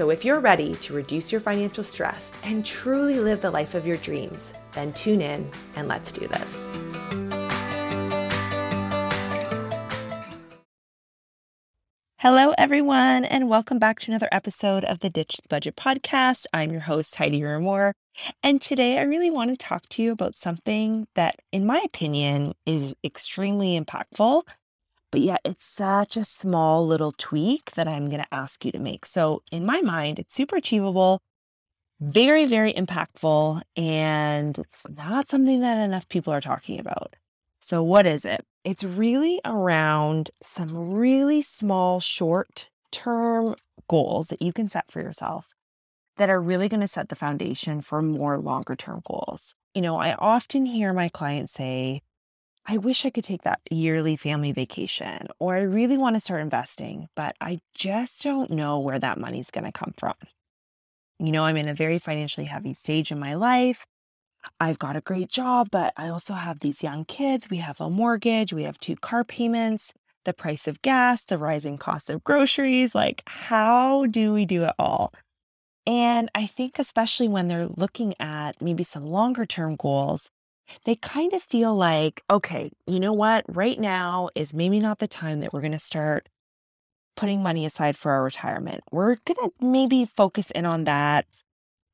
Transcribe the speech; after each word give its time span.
So, 0.00 0.08
if 0.08 0.24
you're 0.24 0.40
ready 0.40 0.74
to 0.76 0.94
reduce 0.94 1.30
your 1.30 1.42
financial 1.42 1.84
stress 1.84 2.32
and 2.42 2.64
truly 2.64 3.20
live 3.20 3.42
the 3.42 3.50
life 3.50 3.74
of 3.74 3.86
your 3.86 3.98
dreams, 3.98 4.54
then 4.72 4.94
tune 4.94 5.20
in 5.20 5.50
and 5.76 5.88
let's 5.88 6.10
do 6.10 6.26
this. 6.26 6.66
Hello, 12.16 12.54
everyone, 12.56 13.26
and 13.26 13.50
welcome 13.50 13.78
back 13.78 14.00
to 14.00 14.10
another 14.10 14.28
episode 14.32 14.84
of 14.86 15.00
the 15.00 15.10
Ditch 15.10 15.36
the 15.36 15.48
Budget 15.50 15.76
podcast. 15.76 16.46
I'm 16.54 16.70
your 16.70 16.80
host, 16.80 17.16
Heidi 17.16 17.42
Ramore, 17.42 17.92
and 18.42 18.62
today 18.62 18.98
I 18.98 19.02
really 19.02 19.30
want 19.30 19.50
to 19.50 19.56
talk 19.58 19.86
to 19.90 20.02
you 20.02 20.12
about 20.12 20.34
something 20.34 21.08
that, 21.14 21.36
in 21.52 21.66
my 21.66 21.82
opinion, 21.84 22.54
is 22.64 22.94
extremely 23.04 23.78
impactful, 23.78 24.44
but 25.10 25.20
yet 25.20 25.40
it's 25.44 25.64
such 25.64 26.16
a 26.16 26.24
small 26.24 26.86
little 26.86 27.12
tweak 27.12 27.72
that 27.72 27.88
I'm 27.88 28.08
going 28.08 28.22
to 28.22 28.34
ask 28.34 28.64
you 28.64 28.72
to 28.72 28.78
make. 28.78 29.06
So, 29.06 29.42
in 29.50 29.66
my 29.66 29.80
mind, 29.80 30.18
it's 30.18 30.34
super 30.34 30.56
achievable, 30.56 31.20
very, 32.00 32.46
very 32.46 32.72
impactful, 32.72 33.62
and 33.76 34.58
it's 34.58 34.86
not 34.88 35.28
something 35.28 35.60
that 35.60 35.82
enough 35.82 36.08
people 36.08 36.32
are 36.32 36.40
talking 36.40 36.78
about. 36.78 37.16
So, 37.60 37.82
what 37.82 38.06
is 38.06 38.24
it? 38.24 38.44
It's 38.64 38.84
really 38.84 39.40
around 39.44 40.30
some 40.42 40.92
really 40.92 41.42
small, 41.42 42.00
short 42.00 42.70
term 42.92 43.54
goals 43.88 44.28
that 44.28 44.42
you 44.42 44.52
can 44.52 44.68
set 44.68 44.90
for 44.90 45.00
yourself 45.00 45.54
that 46.16 46.30
are 46.30 46.40
really 46.40 46.68
going 46.68 46.80
to 46.80 46.88
set 46.88 47.08
the 47.08 47.16
foundation 47.16 47.80
for 47.80 48.02
more 48.02 48.38
longer 48.38 48.76
term 48.76 49.00
goals. 49.06 49.54
You 49.74 49.82
know, 49.82 49.96
I 49.96 50.14
often 50.14 50.66
hear 50.66 50.92
my 50.92 51.08
clients 51.08 51.52
say, 51.52 52.02
I 52.70 52.76
wish 52.76 53.04
I 53.04 53.10
could 53.10 53.24
take 53.24 53.42
that 53.42 53.58
yearly 53.68 54.14
family 54.14 54.52
vacation, 54.52 55.26
or 55.40 55.56
I 55.56 55.62
really 55.62 55.98
want 55.98 56.14
to 56.14 56.20
start 56.20 56.40
investing, 56.40 57.08
but 57.16 57.34
I 57.40 57.58
just 57.74 58.22
don't 58.22 58.48
know 58.48 58.78
where 58.78 59.00
that 59.00 59.18
money's 59.18 59.50
going 59.50 59.64
to 59.64 59.72
come 59.72 59.92
from. 59.96 60.14
You 61.18 61.32
know, 61.32 61.42
I'm 61.42 61.56
in 61.56 61.66
a 61.66 61.74
very 61.74 61.98
financially 61.98 62.46
heavy 62.46 62.72
stage 62.74 63.10
in 63.10 63.18
my 63.18 63.34
life. 63.34 63.86
I've 64.60 64.78
got 64.78 64.94
a 64.94 65.00
great 65.00 65.28
job, 65.28 65.66
but 65.72 65.92
I 65.96 66.10
also 66.10 66.34
have 66.34 66.60
these 66.60 66.80
young 66.80 67.04
kids. 67.04 67.50
We 67.50 67.56
have 67.56 67.80
a 67.80 67.90
mortgage, 67.90 68.52
we 68.52 68.62
have 68.62 68.78
two 68.78 68.94
car 68.94 69.24
payments, 69.24 69.92
the 70.24 70.32
price 70.32 70.68
of 70.68 70.80
gas, 70.80 71.24
the 71.24 71.38
rising 71.38 71.76
cost 71.76 72.08
of 72.08 72.22
groceries. 72.22 72.94
Like, 72.94 73.24
how 73.26 74.06
do 74.06 74.32
we 74.32 74.46
do 74.46 74.62
it 74.62 74.74
all? 74.78 75.12
And 75.88 76.30
I 76.36 76.46
think, 76.46 76.78
especially 76.78 77.26
when 77.26 77.48
they're 77.48 77.66
looking 77.66 78.14
at 78.20 78.62
maybe 78.62 78.84
some 78.84 79.02
longer 79.02 79.44
term 79.44 79.74
goals, 79.74 80.30
they 80.84 80.94
kind 80.96 81.32
of 81.32 81.42
feel 81.42 81.74
like, 81.74 82.22
okay, 82.30 82.70
you 82.86 83.00
know 83.00 83.12
what? 83.12 83.44
Right 83.48 83.78
now 83.78 84.30
is 84.34 84.54
maybe 84.54 84.80
not 84.80 84.98
the 84.98 85.08
time 85.08 85.40
that 85.40 85.52
we're 85.52 85.60
going 85.60 85.72
to 85.72 85.78
start 85.78 86.28
putting 87.16 87.42
money 87.42 87.66
aside 87.66 87.96
for 87.96 88.12
our 88.12 88.24
retirement. 88.24 88.82
We're 88.90 89.16
going 89.24 89.50
to 89.50 89.52
maybe 89.60 90.04
focus 90.04 90.50
in 90.52 90.64
on 90.64 90.84
that 90.84 91.26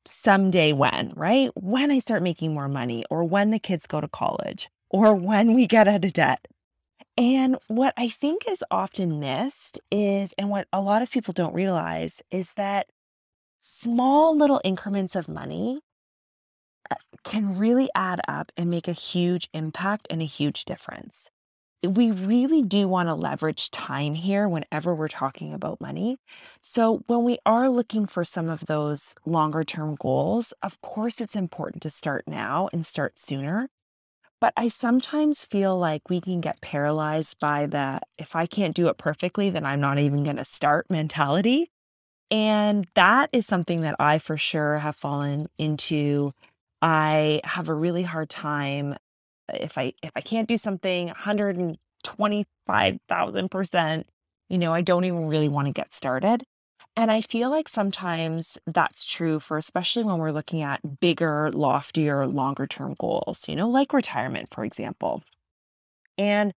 someday 0.05 0.73
when, 0.73 1.11
right? 1.15 1.51
When 1.55 1.91
I 1.91 1.99
start 1.99 2.23
making 2.23 2.53
more 2.53 2.69
money, 2.69 3.03
or 3.09 3.23
when 3.25 3.51
the 3.51 3.59
kids 3.59 3.87
go 3.87 3.99
to 3.99 4.07
college, 4.07 4.69
or 4.89 5.13
when 5.13 5.53
we 5.53 5.67
get 5.67 5.87
out 5.87 6.05
of 6.05 6.13
debt. 6.13 6.47
And 7.17 7.57
what 7.67 7.93
I 7.97 8.07
think 8.07 8.43
is 8.47 8.63
often 8.71 9.19
missed 9.19 9.79
is, 9.91 10.33
and 10.37 10.49
what 10.49 10.67
a 10.71 10.79
lot 10.79 11.01
of 11.01 11.11
people 11.11 11.33
don't 11.33 11.53
realize, 11.53 12.21
is 12.31 12.53
that 12.53 12.87
small 13.59 14.37
little 14.37 14.61
increments 14.63 15.15
of 15.15 15.27
money 15.27 15.81
Uh, 16.89 16.95
can 17.23 17.57
really 17.57 17.89
add 17.95 18.21
up 18.27 18.51
and 18.55 18.69
make 18.69 18.87
a 18.87 18.93
huge 18.93 19.49
impact 19.53 20.07
and 20.09 20.21
a 20.21 20.25
huge 20.25 20.65
difference 20.65 21.29
we 21.83 22.11
really 22.11 22.63
do 22.63 22.87
want 22.87 23.07
to 23.07 23.13
leverage 23.13 23.69
time 23.69 24.15
here 24.15 24.47
whenever 24.47 24.95
we're 24.95 25.07
talking 25.07 25.53
about 25.53 25.79
money. 25.79 26.17
So, 26.61 27.03
when 27.07 27.23
we 27.23 27.37
are 27.45 27.69
looking 27.69 28.07
for 28.07 28.25
some 28.25 28.49
of 28.49 28.65
those 28.65 29.13
longer 29.25 29.63
term 29.63 29.95
goals, 29.95 30.53
of 30.63 30.81
course, 30.81 31.21
it's 31.21 31.35
important 31.35 31.83
to 31.83 31.89
start 31.89 32.23
now 32.27 32.69
and 32.73 32.85
start 32.85 33.19
sooner. 33.19 33.69
But 34.39 34.53
I 34.55 34.67
sometimes 34.67 35.45
feel 35.45 35.77
like 35.77 36.09
we 36.09 36.21
can 36.21 36.41
get 36.41 36.61
paralyzed 36.61 37.39
by 37.39 37.65
the 37.67 38.01
if 38.17 38.35
I 38.35 38.45
can't 38.45 38.75
do 38.75 38.87
it 38.87 38.97
perfectly, 38.97 39.49
then 39.49 39.65
I'm 39.65 39.79
not 39.79 39.99
even 39.99 40.23
going 40.23 40.37
to 40.37 40.45
start 40.45 40.87
mentality. 40.89 41.67
And 42.29 42.87
that 42.95 43.29
is 43.31 43.45
something 43.45 43.81
that 43.81 43.95
I 43.99 44.17
for 44.17 44.37
sure 44.37 44.79
have 44.79 44.95
fallen 44.95 45.47
into. 45.57 46.31
I 46.81 47.41
have 47.43 47.69
a 47.69 47.73
really 47.73 48.03
hard 48.03 48.29
time 48.29 48.93
uh, 48.93 49.57
if 49.59 49.77
I 49.77 49.93
if 50.03 50.11
I 50.15 50.21
can't 50.21 50.47
do 50.47 50.57
something 50.57 51.07
125,000%, 51.07 54.03
you 54.49 54.57
know, 54.57 54.73
I 54.73 54.81
don't 54.81 55.05
even 55.05 55.27
really 55.27 55.49
want 55.49 55.67
to 55.67 55.73
get 55.73 55.93
started. 55.93 56.43
And 56.95 57.11
I 57.11 57.21
feel 57.21 57.49
like 57.51 57.69
sometimes 57.69 58.57
that's 58.65 59.05
true 59.05 59.39
for 59.39 59.57
especially 59.57 60.03
when 60.03 60.17
we're 60.17 60.31
looking 60.31 60.61
at 60.63 60.99
bigger, 60.99 61.51
loftier, 61.51 62.25
longer 62.27 62.65
term 62.67 62.95
goals, 62.99 63.47
you 63.47 63.55
know, 63.55 63.69
like 63.69 63.93
retirement, 63.93 64.49
for 64.51 64.65
example. 64.65 65.23
And 66.17 66.53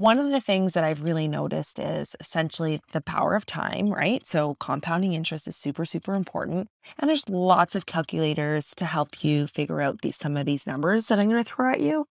one 0.00 0.18
of 0.18 0.30
the 0.30 0.40
things 0.40 0.72
that 0.72 0.82
I've 0.82 1.04
really 1.04 1.28
noticed 1.28 1.78
is 1.78 2.16
essentially 2.20 2.80
the 2.92 3.02
power 3.02 3.34
of 3.34 3.44
time, 3.44 3.92
right? 3.92 4.24
So, 4.24 4.54
compounding 4.54 5.12
interest 5.12 5.46
is 5.46 5.56
super, 5.56 5.84
super 5.84 6.14
important. 6.14 6.68
And 6.98 7.06
there's 7.06 7.28
lots 7.28 7.74
of 7.74 7.84
calculators 7.84 8.74
to 8.76 8.86
help 8.86 9.22
you 9.22 9.46
figure 9.46 9.82
out 9.82 10.00
these, 10.00 10.16
some 10.16 10.38
of 10.38 10.46
these 10.46 10.66
numbers 10.66 11.06
that 11.06 11.18
I'm 11.18 11.28
going 11.28 11.44
to 11.44 11.48
throw 11.48 11.70
at 11.70 11.80
you. 11.80 12.06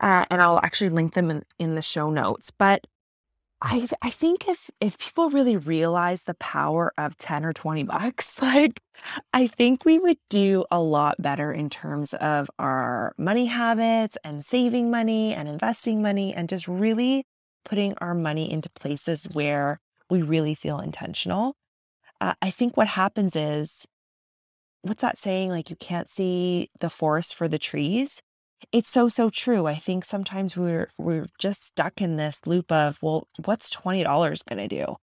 Uh, 0.00 0.26
and 0.30 0.42
I'll 0.42 0.60
actually 0.62 0.90
link 0.90 1.14
them 1.14 1.30
in, 1.30 1.44
in 1.58 1.76
the 1.76 1.82
show 1.82 2.10
notes. 2.10 2.50
But 2.50 2.86
I, 3.66 3.88
I 4.02 4.10
think 4.10 4.46
if 4.46 4.70
if 4.78 4.98
people 4.98 5.30
really 5.30 5.56
realize 5.56 6.24
the 6.24 6.34
power 6.34 6.92
of 6.98 7.16
10 7.16 7.46
or 7.46 7.54
20 7.54 7.84
bucks, 7.84 8.40
like 8.42 8.80
I 9.32 9.46
think 9.46 9.84
we 9.84 9.98
would 9.98 10.18
do 10.28 10.66
a 10.70 10.80
lot 10.80 11.20
better 11.20 11.50
in 11.50 11.70
terms 11.70 12.12
of 12.14 12.50
our 12.58 13.14
money 13.16 13.46
habits 13.46 14.18
and 14.22 14.44
saving 14.44 14.90
money 14.90 15.32
and 15.32 15.48
investing 15.48 16.02
money 16.02 16.34
and 16.34 16.48
just 16.48 16.68
really 16.68 17.24
putting 17.64 17.94
our 17.98 18.14
money 18.14 18.50
into 18.50 18.68
places 18.70 19.26
where 19.32 19.80
we 20.10 20.20
really 20.20 20.54
feel 20.54 20.78
intentional. 20.80 21.56
Uh, 22.20 22.34
I 22.42 22.50
think 22.50 22.76
what 22.76 22.88
happens 22.88 23.34
is, 23.34 23.86
what's 24.82 25.00
that 25.00 25.16
saying? 25.16 25.48
Like, 25.50 25.70
you 25.70 25.76
can't 25.76 26.10
see 26.10 26.68
the 26.80 26.90
forest 26.90 27.34
for 27.34 27.48
the 27.48 27.58
trees. 27.58 28.20
It's 28.72 28.88
so, 28.88 29.08
so 29.08 29.30
true. 29.30 29.66
I 29.66 29.74
think 29.74 30.04
sometimes 30.04 30.56
we're 30.56 30.90
we're 30.98 31.26
just 31.38 31.64
stuck 31.64 32.00
in 32.00 32.16
this 32.16 32.40
loop 32.46 32.70
of, 32.70 33.02
well, 33.02 33.26
what's 33.44 33.70
$20 33.70 34.04
going 34.48 34.68
to 34.68 34.68
do? 34.68 34.96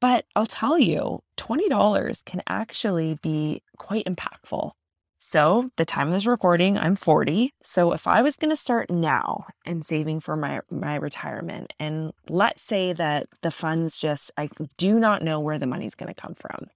But 0.00 0.24
I'll 0.34 0.46
tell 0.46 0.78
you, 0.78 1.20
$20 1.36 2.24
can 2.24 2.42
actually 2.48 3.18
be 3.22 3.62
quite 3.76 4.04
impactful. 4.06 4.72
So, 5.20 5.70
the 5.76 5.84
time 5.84 6.06
of 6.06 6.12
this 6.12 6.26
recording, 6.26 6.78
I'm 6.78 6.94
40. 6.94 7.52
So, 7.62 7.92
if 7.92 8.06
I 8.06 8.22
was 8.22 8.36
going 8.36 8.50
to 8.50 8.56
start 8.56 8.88
now 8.90 9.46
and 9.66 9.84
saving 9.84 10.20
for 10.20 10.36
my 10.36 10.60
my 10.70 10.94
retirement 10.96 11.72
and 11.80 12.12
let's 12.28 12.62
say 12.62 12.92
that 12.92 13.26
the 13.42 13.50
funds 13.50 13.98
just 13.98 14.30
I 14.36 14.48
do 14.76 14.98
not 14.98 15.22
know 15.22 15.40
where 15.40 15.58
the 15.58 15.66
money's 15.66 15.96
going 15.96 16.12
to 16.12 16.20
come 16.20 16.34
from. 16.34 16.68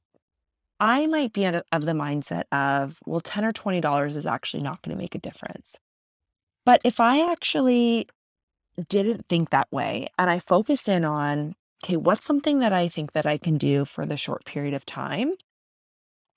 I 0.81 1.07
might 1.07 1.33
be 1.33 1.45
of 1.45 1.63
the 1.71 1.93
mindset 1.93 2.43
of, 2.51 2.99
well, 3.07 3.21
10 3.21 3.45
or 3.45 3.53
$20 3.53 4.17
is 4.17 4.27
actually 4.27 4.65
not 4.65 4.83
going 4.83 4.97
to 4.97 5.01
make 5.01 5.15
a 5.15 5.19
difference. 5.19 5.79
But 6.65 6.81
if 6.85 7.01
I 7.01 7.31
actually 7.31 8.09
didn't 8.89 9.27
think 9.29 9.51
that 9.51 9.71
way 9.71 10.09
and 10.19 10.31
I 10.31 10.39
focused 10.39 10.89
in 10.89 11.05
on, 11.05 11.55
okay, 11.85 11.97
what's 11.97 12.27
something 12.27 12.61
that 12.61 12.73
I 12.73 12.89
think 12.89 13.13
that 13.13 13.27
I 13.27 13.39
can 13.39 13.59
do 13.59 13.85
for 13.85 14.07
the 14.07 14.17
short 14.17 14.45
period 14.45 14.75
of 14.75 14.87
time? 14.87 15.33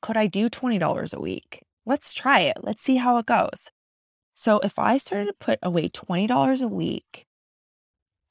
Could 0.01 0.17
I 0.17 0.27
do 0.27 0.49
$20 0.49 1.13
a 1.13 1.19
week? 1.19 1.63
Let's 1.85 2.13
try 2.13 2.41
it. 2.41 2.57
Let's 2.61 2.81
see 2.81 2.97
how 2.97 3.17
it 3.17 3.25
goes. 3.25 3.69
So 4.33 4.59
if 4.59 4.77
I 4.77 4.97
started 4.97 5.27
to 5.27 5.33
put 5.33 5.59
away 5.63 5.87
$20 5.89 6.61
a 6.61 6.67
week, 6.67 7.25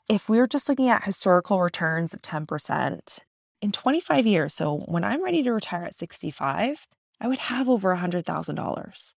if 0.08 0.28
we 0.28 0.36
were 0.38 0.46
just 0.46 0.68
looking 0.68 0.88
at 0.88 1.04
historical 1.04 1.60
returns 1.60 2.12
of 2.12 2.20
10% 2.20 3.20
in 3.62 3.72
25 3.72 4.26
years, 4.26 4.54
so 4.54 4.78
when 4.86 5.02
I'm 5.02 5.24
ready 5.24 5.42
to 5.42 5.52
retire 5.52 5.84
at 5.84 5.94
65, 5.94 6.86
I 7.20 7.28
would 7.28 7.38
have 7.38 7.70
over 7.70 7.96
$100,000. 7.96 9.14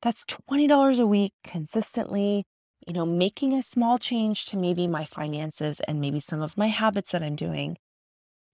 That's 0.00 0.24
$20 0.24 1.00
a 1.00 1.06
week 1.06 1.32
consistently, 1.42 2.44
you 2.86 2.92
know, 2.92 3.04
making 3.04 3.52
a 3.52 3.62
small 3.62 3.98
change 3.98 4.46
to 4.46 4.56
maybe 4.56 4.86
my 4.86 5.04
finances 5.04 5.80
and 5.88 6.00
maybe 6.00 6.20
some 6.20 6.40
of 6.40 6.56
my 6.56 6.68
habits 6.68 7.10
that 7.12 7.22
I'm 7.22 7.36
doing 7.36 7.78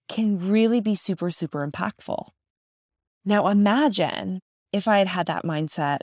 can 0.08 0.38
really 0.38 0.80
be 0.80 0.94
super, 0.94 1.30
super 1.30 1.66
impactful. 1.66 2.28
Now, 3.24 3.48
imagine 3.48 4.40
if 4.72 4.88
I 4.88 4.98
had 4.98 5.08
had 5.08 5.26
that 5.26 5.44
mindset 5.44 5.98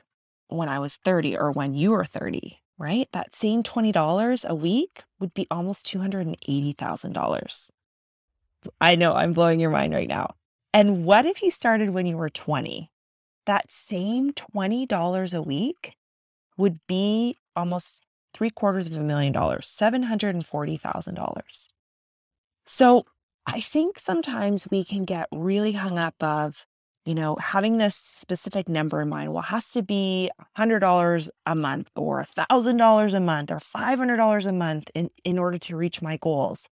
when 0.48 0.70
I 0.70 0.80
was 0.80 0.98
30 0.98 1.38
or 1.38 1.52
when 1.52 1.74
you 1.74 1.92
were 1.92 2.06
30, 2.06 2.62
right? 2.78 3.08
That 3.12 3.36
same 3.36 3.64
$20 3.64 4.46
a 4.48 4.56
week 4.56 5.04
would 5.20 5.34
be 5.34 5.48
almost 5.50 5.86
$280,000. 5.88 7.72
I 8.80 8.96
know 8.96 9.14
I'm 9.14 9.34
blowing 9.34 9.60
your 9.60 9.72
mind 9.72 9.94
right 9.94 10.08
now. 10.08 10.36
And 10.74 11.04
what 11.04 11.26
if 11.26 11.42
you 11.42 11.50
started 11.52 11.90
when 11.92 12.06
you 12.06 12.16
were 12.16 12.30
20? 12.30 12.91
That 13.46 13.72
same 13.72 14.34
$20 14.34 15.34
a 15.34 15.42
week 15.42 15.96
would 16.58 16.78
be 16.88 17.36
almost 17.56 18.04
three 18.34 18.50
quarters 18.50 18.88
of 18.88 18.98
a 18.98 19.02
million 19.02 19.34
dollars, 19.34 19.68
$740,000. 19.68 21.70
So 22.66 23.04
I 23.46 23.60
think 23.60 24.00
sometimes 24.00 24.68
we 24.70 24.84
can 24.84 25.06
get 25.06 25.28
really 25.32 25.74
hung 25.74 25.98
up 25.98 26.16
of, 26.22 26.66
you 27.06 27.16
know, 27.16 27.36
having 27.42 27.78
this 27.78 27.96
specific 27.96 28.70
number 28.70 29.02
in 29.02 29.10
mind. 29.10 29.34
Well, 29.34 29.44
it 29.44 29.48
has 29.48 29.72
to 29.72 29.82
be 29.82 30.30
$100 30.58 31.30
a 31.46 31.56
month 31.56 31.90
or 31.96 32.24
$1,000 32.24 33.14
a 33.14 33.20
month 33.20 33.52
or 33.52 33.60
$500 33.60 34.48
a 34.48 34.54
month 34.54 34.90
in, 34.94 35.10
in 35.24 35.40
order 35.40 35.58
to 35.58 35.76
reach 35.76 36.02
my 36.02 36.18
goals. 36.18 36.68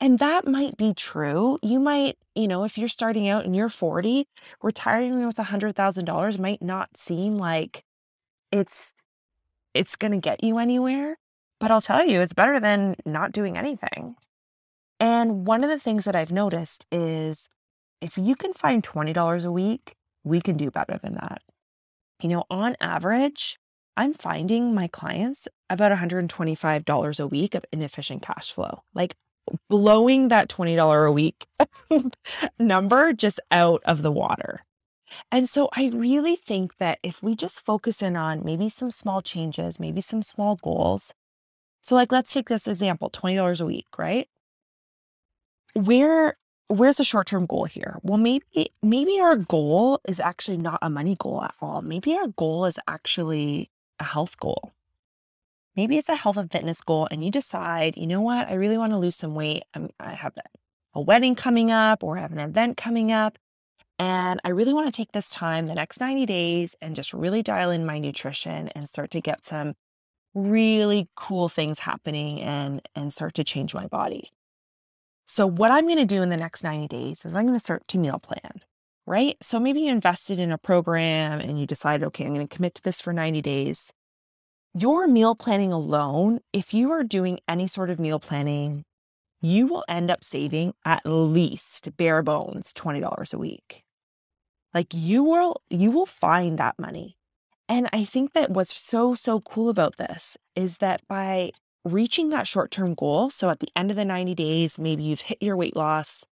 And 0.00 0.18
that 0.18 0.46
might 0.46 0.76
be 0.76 0.94
true. 0.94 1.58
You 1.62 1.78
might, 1.78 2.16
you 2.34 2.48
know, 2.48 2.64
if 2.64 2.78
you're 2.78 2.88
starting 2.88 3.28
out 3.28 3.44
and 3.44 3.54
you're 3.54 3.68
40, 3.68 4.26
retiring 4.62 5.26
with 5.26 5.36
$100,000 5.36 6.38
might 6.38 6.62
not 6.62 6.96
seem 6.96 7.36
like 7.36 7.84
it's 8.50 8.92
it's 9.74 9.96
going 9.96 10.12
to 10.12 10.18
get 10.18 10.42
you 10.42 10.58
anywhere, 10.58 11.16
but 11.60 11.70
I'll 11.70 11.80
tell 11.80 12.04
you 12.04 12.20
it's 12.20 12.32
better 12.32 12.58
than 12.58 12.96
not 13.06 13.32
doing 13.32 13.56
anything. 13.56 14.16
And 14.98 15.46
one 15.46 15.64
of 15.64 15.70
the 15.70 15.78
things 15.78 16.04
that 16.06 16.16
I've 16.16 16.32
noticed 16.32 16.86
is 16.90 17.48
if 18.00 18.18
you 18.18 18.34
can 18.36 18.52
find 18.52 18.82
$20 18.82 19.46
a 19.46 19.52
week, 19.52 19.94
we 20.24 20.40
can 20.40 20.56
do 20.56 20.70
better 20.70 20.98
than 21.02 21.14
that. 21.14 21.42
You 22.22 22.28
know, 22.30 22.44
on 22.50 22.76
average, 22.80 23.58
I'm 23.96 24.12
finding 24.14 24.74
my 24.74 24.88
clients 24.88 25.48
about 25.70 25.92
$125 25.92 27.20
a 27.20 27.26
week 27.26 27.54
of 27.54 27.64
inefficient 27.72 28.22
cash 28.22 28.52
flow. 28.52 28.82
Like 28.94 29.16
blowing 29.68 30.28
that 30.28 30.48
$20 30.48 31.08
a 31.08 31.12
week 31.12 31.46
number 32.58 33.12
just 33.12 33.40
out 33.50 33.82
of 33.84 34.02
the 34.02 34.12
water. 34.12 34.64
And 35.32 35.48
so 35.48 35.68
I 35.74 35.90
really 35.92 36.36
think 36.36 36.76
that 36.78 36.98
if 37.02 37.22
we 37.22 37.34
just 37.34 37.64
focus 37.64 38.02
in 38.02 38.16
on 38.16 38.44
maybe 38.44 38.68
some 38.68 38.90
small 38.90 39.20
changes, 39.20 39.80
maybe 39.80 40.00
some 40.00 40.22
small 40.22 40.56
goals. 40.56 41.12
So 41.82 41.94
like 41.94 42.12
let's 42.12 42.32
take 42.32 42.48
this 42.48 42.68
example, 42.68 43.10
$20 43.10 43.60
a 43.60 43.66
week, 43.66 43.86
right? 43.98 44.28
Where 45.74 46.36
where's 46.68 46.98
the 46.98 47.04
short-term 47.04 47.46
goal 47.46 47.64
here? 47.64 47.98
Well, 48.02 48.18
maybe 48.18 48.72
maybe 48.82 49.18
our 49.20 49.36
goal 49.36 50.00
is 50.06 50.20
actually 50.20 50.58
not 50.58 50.78
a 50.82 50.90
money 50.90 51.16
goal 51.18 51.42
at 51.42 51.54
all. 51.60 51.82
Maybe 51.82 52.14
our 52.14 52.28
goal 52.28 52.64
is 52.64 52.78
actually 52.86 53.70
a 53.98 54.04
health 54.04 54.38
goal. 54.38 54.72
Maybe 55.76 55.96
it's 55.96 56.08
a 56.08 56.16
health 56.16 56.36
and 56.36 56.50
fitness 56.50 56.80
goal, 56.80 57.08
and 57.10 57.24
you 57.24 57.30
decide, 57.30 57.96
you 57.96 58.06
know 58.06 58.20
what, 58.20 58.48
I 58.48 58.54
really 58.54 58.78
want 58.78 58.92
to 58.92 58.98
lose 58.98 59.16
some 59.16 59.34
weight. 59.34 59.62
I'm, 59.74 59.88
I 59.98 60.14
have 60.14 60.34
a 60.94 61.00
wedding 61.00 61.34
coming 61.34 61.70
up 61.70 62.02
or 62.02 62.18
I 62.18 62.22
have 62.22 62.32
an 62.32 62.38
event 62.38 62.76
coming 62.76 63.12
up. 63.12 63.38
And 63.98 64.40
I 64.44 64.48
really 64.48 64.72
want 64.72 64.86
to 64.86 64.96
take 64.96 65.12
this 65.12 65.30
time, 65.30 65.66
the 65.66 65.74
next 65.74 66.00
90 66.00 66.24
days, 66.24 66.74
and 66.80 66.96
just 66.96 67.12
really 67.12 67.42
dial 67.42 67.70
in 67.70 67.84
my 67.84 67.98
nutrition 67.98 68.68
and 68.68 68.88
start 68.88 69.10
to 69.10 69.20
get 69.20 69.44
some 69.44 69.74
really 70.34 71.08
cool 71.16 71.50
things 71.50 71.80
happening 71.80 72.40
and, 72.40 72.80
and 72.94 73.12
start 73.12 73.34
to 73.34 73.44
change 73.44 73.74
my 73.74 73.86
body. 73.86 74.30
So, 75.26 75.46
what 75.46 75.70
I'm 75.70 75.84
going 75.84 75.98
to 75.98 76.06
do 76.06 76.22
in 76.22 76.30
the 76.30 76.36
next 76.36 76.64
90 76.64 76.88
days 76.88 77.24
is 77.24 77.34
I'm 77.34 77.44
going 77.44 77.54
to 77.54 77.60
start 77.60 77.86
to 77.88 77.98
meal 77.98 78.18
plan, 78.18 78.62
right? 79.06 79.36
So, 79.42 79.60
maybe 79.60 79.82
you 79.82 79.92
invested 79.92 80.40
in 80.40 80.50
a 80.50 80.58
program 80.58 81.38
and 81.38 81.60
you 81.60 81.66
decided, 81.66 82.06
okay, 82.06 82.24
I'm 82.24 82.34
going 82.34 82.48
to 82.48 82.56
commit 82.56 82.74
to 82.76 82.82
this 82.82 83.02
for 83.02 83.12
90 83.12 83.42
days. 83.42 83.92
Your 84.72 85.08
meal 85.08 85.34
planning 85.34 85.72
alone, 85.72 86.38
if 86.52 86.72
you 86.72 86.92
are 86.92 87.02
doing 87.02 87.40
any 87.48 87.66
sort 87.66 87.90
of 87.90 87.98
meal 87.98 88.20
planning, 88.20 88.84
you 89.42 89.66
will 89.66 89.84
end 89.88 90.12
up 90.12 90.22
saving 90.22 90.74
at 90.84 91.02
least 91.04 91.96
bare 91.96 92.22
bones 92.22 92.72
$20 92.72 93.34
a 93.34 93.38
week. 93.38 93.82
Like 94.72 94.94
you 94.94 95.24
will 95.24 95.60
you 95.70 95.90
will 95.90 96.06
find 96.06 96.56
that 96.58 96.78
money. 96.78 97.16
And 97.68 97.88
I 97.92 98.04
think 98.04 98.32
that 98.34 98.50
what's 98.50 98.76
so 98.80 99.16
so 99.16 99.40
cool 99.40 99.70
about 99.70 99.96
this 99.96 100.36
is 100.54 100.78
that 100.78 101.02
by 101.08 101.50
reaching 101.84 102.28
that 102.28 102.46
short-term 102.46 102.94
goal, 102.94 103.28
so 103.28 103.48
at 103.48 103.58
the 103.58 103.70
end 103.74 103.90
of 103.90 103.96
the 103.96 104.04
90 104.04 104.36
days, 104.36 104.78
maybe 104.78 105.02
you've 105.02 105.22
hit 105.22 105.38
your 105.42 105.56
weight 105.56 105.74
loss 105.74 106.24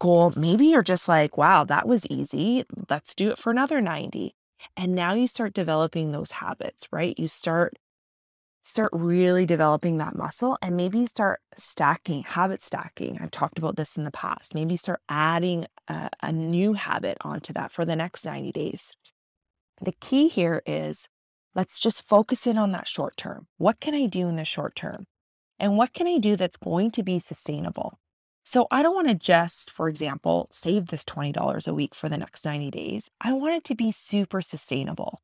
goal, 0.00 0.32
maybe 0.36 0.66
you're 0.66 0.82
just 0.82 1.06
like, 1.06 1.38
wow, 1.38 1.62
that 1.62 1.86
was 1.86 2.06
easy. 2.08 2.64
Let's 2.90 3.14
do 3.14 3.30
it 3.30 3.38
for 3.38 3.52
another 3.52 3.80
90. 3.80 4.34
And 4.76 4.96
now 4.96 5.14
you 5.14 5.28
start 5.28 5.54
developing 5.54 6.10
those 6.10 6.32
habits, 6.32 6.88
right? 6.90 7.16
You 7.18 7.28
start 7.28 7.78
start 8.64 8.90
really 8.94 9.44
developing 9.44 9.98
that 9.98 10.16
muscle 10.16 10.56
and 10.62 10.74
maybe 10.74 11.04
start 11.04 11.40
stacking, 11.54 12.22
habit 12.22 12.62
stacking. 12.62 13.18
I've 13.20 13.30
talked 13.30 13.58
about 13.58 13.76
this 13.76 13.96
in 13.96 14.04
the 14.04 14.10
past. 14.10 14.54
Maybe 14.54 14.76
start 14.76 15.00
adding 15.08 15.66
a, 15.86 16.08
a 16.22 16.32
new 16.32 16.72
habit 16.72 17.18
onto 17.20 17.52
that 17.52 17.70
for 17.70 17.84
the 17.84 17.94
next 17.94 18.24
90 18.24 18.52
days. 18.52 18.92
The 19.82 19.92
key 20.00 20.28
here 20.28 20.62
is 20.64 21.08
let's 21.54 21.78
just 21.78 22.08
focus 22.08 22.46
in 22.46 22.56
on 22.56 22.70
that 22.70 22.88
short 22.88 23.18
term. 23.18 23.48
What 23.58 23.80
can 23.80 23.94
I 23.94 24.06
do 24.06 24.28
in 24.28 24.36
the 24.36 24.46
short 24.46 24.74
term? 24.74 25.04
And 25.60 25.76
what 25.76 25.92
can 25.92 26.06
I 26.06 26.16
do 26.16 26.34
that's 26.34 26.56
going 26.56 26.90
to 26.92 27.02
be 27.02 27.18
sustainable? 27.18 27.98
So 28.44 28.66
I 28.70 28.82
don't 28.82 28.94
want 28.94 29.08
to 29.08 29.14
just, 29.14 29.70
for 29.70 29.88
example, 29.88 30.48
save 30.50 30.86
this 30.86 31.04
$20 31.04 31.68
a 31.68 31.74
week 31.74 31.94
for 31.94 32.08
the 32.08 32.18
next 32.18 32.44
90 32.46 32.70
days. 32.70 33.10
I 33.20 33.34
want 33.34 33.54
it 33.54 33.64
to 33.64 33.74
be 33.74 33.90
super 33.90 34.40
sustainable. 34.40 35.20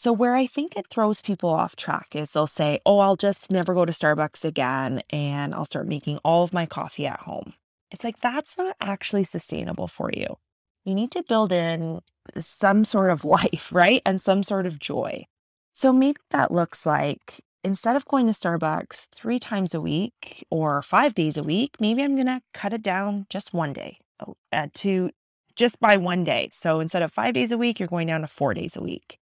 So, 0.00 0.12
where 0.12 0.36
I 0.36 0.46
think 0.46 0.76
it 0.76 0.86
throws 0.90 1.20
people 1.20 1.50
off 1.50 1.74
track 1.74 2.14
is 2.14 2.30
they'll 2.30 2.46
say, 2.46 2.78
Oh, 2.86 3.00
I'll 3.00 3.16
just 3.16 3.50
never 3.50 3.74
go 3.74 3.84
to 3.84 3.90
Starbucks 3.90 4.44
again 4.44 5.02
and 5.10 5.52
I'll 5.52 5.64
start 5.64 5.88
making 5.88 6.18
all 6.18 6.44
of 6.44 6.52
my 6.52 6.66
coffee 6.66 7.04
at 7.04 7.22
home. 7.22 7.54
It's 7.90 8.04
like 8.04 8.20
that's 8.20 8.56
not 8.56 8.76
actually 8.80 9.24
sustainable 9.24 9.88
for 9.88 10.12
you. 10.14 10.36
You 10.84 10.94
need 10.94 11.10
to 11.10 11.24
build 11.24 11.50
in 11.50 11.98
some 12.36 12.84
sort 12.84 13.10
of 13.10 13.24
life, 13.38 13.70
right? 13.72 14.00
And 14.06 14.20
some 14.20 14.44
sort 14.44 14.66
of 14.66 14.78
joy. 14.78 15.26
So, 15.72 15.92
maybe 15.92 16.20
that 16.30 16.52
looks 16.52 16.86
like 16.86 17.40
instead 17.64 17.96
of 17.96 18.04
going 18.04 18.26
to 18.26 18.32
Starbucks 18.32 19.08
three 19.12 19.40
times 19.40 19.74
a 19.74 19.80
week 19.80 20.46
or 20.48 20.80
five 20.80 21.12
days 21.12 21.36
a 21.36 21.42
week, 21.42 21.74
maybe 21.80 22.04
I'm 22.04 22.14
going 22.14 22.28
to 22.28 22.42
cut 22.54 22.72
it 22.72 22.82
down 22.82 23.26
just 23.30 23.52
one 23.52 23.72
day 23.72 23.98
oh, 24.24 24.36
uh, 24.52 24.68
to 24.74 25.10
just 25.56 25.80
by 25.80 25.96
one 25.96 26.22
day. 26.22 26.50
So, 26.52 26.78
instead 26.78 27.02
of 27.02 27.12
five 27.12 27.34
days 27.34 27.50
a 27.50 27.58
week, 27.58 27.80
you're 27.80 27.88
going 27.88 28.06
down 28.06 28.20
to 28.20 28.28
four 28.28 28.54
days 28.54 28.76
a 28.76 28.80
week. 28.80 29.18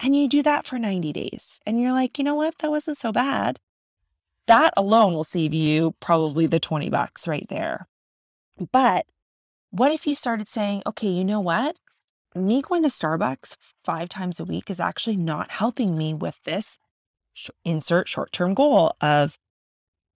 And 0.00 0.14
you 0.14 0.28
do 0.28 0.42
that 0.42 0.66
for 0.66 0.78
90 0.78 1.12
days. 1.12 1.58
And 1.66 1.80
you're 1.80 1.92
like, 1.92 2.18
you 2.18 2.24
know 2.24 2.34
what? 2.34 2.58
That 2.58 2.70
wasn't 2.70 2.98
so 2.98 3.12
bad. 3.12 3.58
That 4.46 4.72
alone 4.76 5.14
will 5.14 5.24
save 5.24 5.54
you 5.54 5.94
probably 6.00 6.46
the 6.46 6.60
20 6.60 6.90
bucks 6.90 7.26
right 7.26 7.46
there. 7.48 7.88
But 8.72 9.06
what 9.70 9.92
if 9.92 10.06
you 10.06 10.14
started 10.14 10.48
saying, 10.48 10.82
okay, 10.86 11.08
you 11.08 11.24
know 11.24 11.40
what? 11.40 11.78
Me 12.34 12.62
going 12.62 12.82
to 12.82 12.88
Starbucks 12.88 13.56
five 13.84 14.08
times 14.08 14.38
a 14.38 14.44
week 14.44 14.70
is 14.70 14.78
actually 14.78 15.16
not 15.16 15.50
helping 15.50 15.96
me 15.96 16.14
with 16.14 16.42
this 16.44 16.78
sh- 17.32 17.50
insert 17.64 18.08
short 18.08 18.32
term 18.32 18.54
goal 18.54 18.94
of 19.00 19.38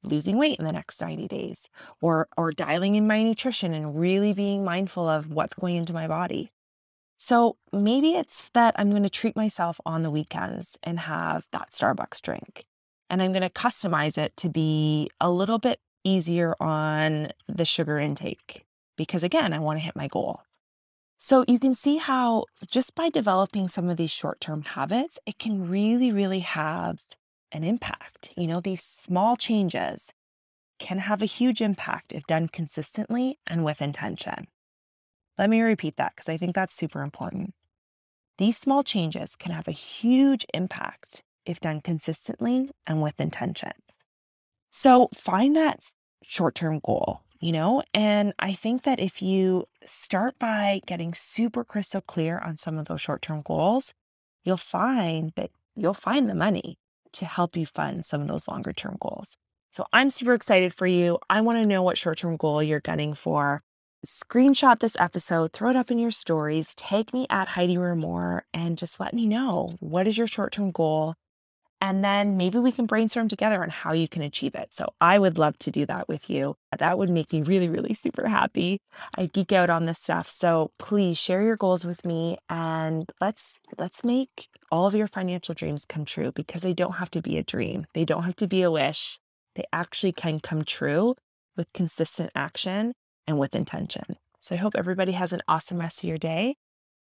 losing 0.03 0.39
weight 0.39 0.59
in 0.59 0.65
the 0.65 0.73
next 0.73 1.01
90 1.01 1.29
days 1.29 1.69
or 2.01 2.29
or 2.37 2.53
dialing 2.53 2.95
in 2.95 3.07
my 3.07 3.23
nutrition 3.23 3.75
and 3.75 3.99
really 3.99 4.33
being 4.33 4.65
mindful 4.65 5.07
of 5.09 5.31
what's 5.31 5.55
going 5.55 5.77
into 5.77 5.93
my 5.93 6.07
body 6.07 6.51
so 7.23 7.59
maybe 7.71 8.13
it's 8.13 8.49
that 8.55 8.75
I'm 8.79 8.89
going 8.89 9.03
to 9.03 9.11
treat 9.11 9.37
myself 9.37 9.79
on 9.85 10.03
the 10.03 10.11
weekends 10.11 10.79
and 10.83 11.01
have 11.01 11.49
that 11.53 11.71
Starbucks 11.71 12.23
drink. 12.23 12.65
And 13.11 13.23
I'm 13.23 13.33
going 13.33 13.43
to 13.43 13.51
customize 13.51 14.17
it 14.17 14.35
to 14.39 14.49
be 14.49 15.11
a 15.21 15.31
little 15.31 15.59
bit 15.59 15.81
easier 16.03 16.57
on 16.59 17.29
the 17.47 17.67
sugar 17.67 17.99
intake 17.99 18.65
because, 18.97 19.23
again, 19.23 19.53
I 19.53 19.59
want 19.59 19.79
to 19.79 19.85
hit 19.85 19.95
my 19.95 20.09
goal. 20.09 20.41
So 21.19 21.45
you 21.47 21.59
can 21.59 21.75
see 21.75 21.99
how 21.99 22.45
just 22.67 22.95
by 22.95 23.11
developing 23.11 23.69
some 23.69 23.91
of 23.91 23.99
these 23.99 24.11
short 24.11 24.41
term 24.41 24.63
habits, 24.63 25.19
it 25.27 25.39
can 25.39 25.69
really, 25.69 26.11
really 26.11 26.41
have 26.41 27.05
an 27.53 27.65
impact. 27.65 28.33
You 28.35 28.47
know, 28.47 28.61
these 28.61 28.83
small 28.83 29.37
changes 29.37 30.15
can 30.79 31.01
have 31.01 31.21
a 31.21 31.27
huge 31.27 31.61
impact 31.61 32.13
if 32.13 32.27
done 32.27 32.49
consistently 32.49 33.39
and 33.47 33.63
with 33.63 33.83
intention. 33.83 34.47
Let 35.41 35.49
me 35.49 35.63
repeat 35.63 35.97
that 35.97 36.15
because 36.15 36.29
I 36.29 36.37
think 36.37 36.55
that's 36.55 36.75
super 36.75 37.01
important. 37.01 37.55
These 38.37 38.59
small 38.59 38.83
changes 38.83 39.37
can 39.37 39.53
have 39.53 39.67
a 39.67 39.73
huge 39.73 40.45
impact 40.53 41.23
if 41.47 41.61
done 41.61 41.81
consistently 41.81 42.69
and 42.87 43.01
with 43.01 43.19
intention. 43.19 43.73
So 44.71 45.09
find 45.15 45.57
that 45.57 45.81
short 46.23 46.57
term 46.57 46.79
goal, 46.85 47.23
you 47.41 47.53
know? 47.53 47.83
And 47.95 48.35
I 48.39 48.53
think 48.53 48.83
that 48.83 49.01
if 49.01 49.23
you 49.23 49.65
start 49.87 50.39
by 50.39 50.83
getting 50.87 51.15
super 51.15 51.65
crystal 51.65 52.03
clear 52.03 52.39
on 52.39 52.59
some 52.59 52.77
of 52.77 52.85
those 52.85 53.01
short 53.01 53.23
term 53.23 53.41
goals, 53.41 53.95
you'll 54.45 54.59
find 54.59 55.33
that 55.37 55.51
you'll 55.75 55.95
find 55.95 56.29
the 56.29 56.35
money 56.35 56.77
to 57.13 57.25
help 57.25 57.57
you 57.57 57.65
fund 57.65 58.05
some 58.05 58.21
of 58.21 58.29
those 58.29 58.47
longer 58.47 58.75
term 58.75 58.99
goals. 59.01 59.39
So 59.71 59.87
I'm 59.91 60.11
super 60.11 60.35
excited 60.35 60.75
for 60.75 60.87
you. 60.87 61.19
I 61.31 61.41
want 61.41 61.63
to 61.63 61.67
know 61.67 61.83
what 61.83 61.97
short 61.97 62.19
term 62.19 62.37
goal 62.37 62.63
you're 62.63 62.81
gunning 62.81 63.15
for. 63.15 63.63
Screenshot 64.07 64.79
this 64.79 64.97
episode, 64.99 65.53
throw 65.53 65.71
it 65.71 65.77
up 65.77 65.91
in 65.91 65.99
your 65.99 66.11
stories, 66.11 66.75
tag 66.75 67.13
me 67.13 67.27
at 67.31 67.49
Heidi 67.49 67.77
More, 67.77 68.45
and 68.55 68.79
just 68.79 69.01
let 69.01 69.15
me 69.15 69.27
know 69.27 69.77
what 69.81 70.07
is 70.07 70.17
your 70.17 70.27
short 70.27 70.53
term 70.53 70.71
goal 70.71 71.15
and 71.81 72.05
then 72.05 72.37
maybe 72.37 72.59
we 72.59 72.73
can 72.73 72.87
brainstorm 72.87 73.29
together 73.29 73.63
on 73.63 73.71
how 73.71 73.93
you 73.93 74.07
can 74.07 74.23
achieve 74.23 74.55
it. 74.55 74.75
So 74.75 74.93
I 75.01 75.19
would 75.19 75.39
love 75.39 75.59
to 75.61 75.71
do 75.71 75.87
that 75.87 76.09
with 76.09 76.29
you. 76.29 76.57
That 76.77 76.99
would 76.99 77.09
make 77.09 77.33
me 77.33 77.43
really, 77.43 77.69
really 77.69 77.95
super 77.95 78.29
happy. 78.29 78.81
I 79.17 79.27
geek 79.27 79.53
out 79.53 79.71
on 79.71 79.87
this 79.87 79.99
stuff. 79.99 80.29
So 80.29 80.73
please 80.79 81.17
share 81.17 81.43
your 81.43 81.57
goals 81.57 81.87
with 81.87 82.05
me 82.05 82.37
and 82.51 83.11
let's 83.21 83.61
let's 83.79 84.05
make 84.05 84.49
all 84.71 84.87
of 84.87 84.95
your 84.95 85.07
financial 85.07 85.55
dreams 85.55 85.87
come 85.87 86.05
true 86.05 86.33
because 86.33 86.63
they 86.63 86.75
don't 86.75 86.97
have 86.97 87.11
to 87.13 87.23
be 87.23 87.39
a 87.39 87.43
dream. 87.43 87.87
They 87.95 88.05
don't 88.05 88.25
have 88.25 88.37
to 88.37 88.47
be 88.47 88.63
a 88.63 88.71
wish. 88.71 89.19
They 89.55 89.65
actually 89.73 90.13
can 90.13 90.41
come 90.41 90.65
true 90.65 91.15
with 91.57 91.73
consistent 91.73 92.31
action 92.35 92.93
and 93.31 93.39
with 93.39 93.55
intention. 93.55 94.19
So 94.41 94.55
I 94.55 94.59
hope 94.59 94.75
everybody 94.77 95.13
has 95.13 95.33
an 95.33 95.41
awesome 95.49 95.79
rest 95.79 96.03
of 96.03 96.09
your 96.09 96.19
day. 96.19 96.57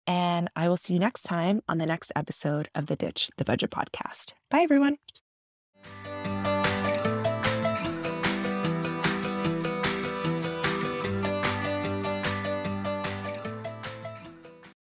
And 0.05 0.49
I 0.55 0.69
will 0.69 0.77
see 0.77 0.93
you 0.93 0.99
next 0.99 1.23
time 1.23 1.61
on 1.67 1.77
the 1.77 1.85
next 1.85 2.11
episode 2.15 2.69
of 2.75 2.87
the 2.87 2.95
Ditch 2.95 3.31
the 3.37 3.45
Budget 3.45 3.71
podcast. 3.71 4.33
Bye, 4.49 4.61
everyone. 4.61 4.97